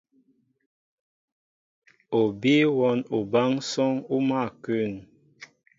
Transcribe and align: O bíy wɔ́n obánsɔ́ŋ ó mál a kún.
O 2.19 2.21
bíy 2.39 2.63
wɔ́n 2.77 2.97
obánsɔ́ŋ 3.17 3.93
ó 4.13 4.15
mál 4.27 4.45
a 4.47 4.49
kún. 4.63 4.91